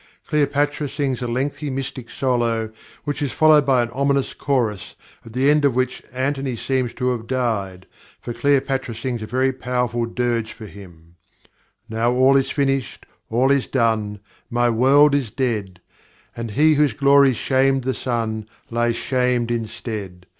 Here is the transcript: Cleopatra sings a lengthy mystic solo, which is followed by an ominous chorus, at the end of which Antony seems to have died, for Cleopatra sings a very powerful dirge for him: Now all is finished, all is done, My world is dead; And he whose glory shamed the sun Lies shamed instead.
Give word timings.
Cleopatra 0.25 0.89
sings 0.89 1.21
a 1.21 1.27
lengthy 1.27 1.69
mystic 1.69 2.09
solo, 2.09 2.71
which 3.03 3.21
is 3.21 3.31
followed 3.31 3.67
by 3.67 3.83
an 3.83 3.91
ominous 3.93 4.33
chorus, 4.33 4.95
at 5.23 5.33
the 5.33 5.47
end 5.47 5.63
of 5.63 5.75
which 5.75 6.01
Antony 6.11 6.55
seems 6.55 6.91
to 6.95 7.09
have 7.11 7.27
died, 7.27 7.85
for 8.19 8.33
Cleopatra 8.33 8.95
sings 8.95 9.21
a 9.21 9.27
very 9.27 9.53
powerful 9.53 10.07
dirge 10.07 10.53
for 10.53 10.65
him: 10.65 11.17
Now 11.87 12.13
all 12.13 12.35
is 12.35 12.49
finished, 12.49 13.05
all 13.29 13.51
is 13.51 13.67
done, 13.67 14.19
My 14.49 14.71
world 14.71 15.13
is 15.13 15.29
dead; 15.29 15.79
And 16.35 16.49
he 16.49 16.73
whose 16.73 16.93
glory 16.93 17.33
shamed 17.33 17.83
the 17.83 17.93
sun 17.93 18.49
Lies 18.71 18.95
shamed 18.95 19.51
instead. 19.51 20.25